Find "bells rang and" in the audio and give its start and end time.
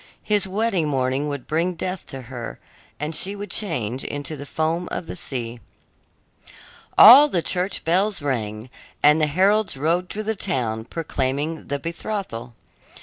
7.85-9.21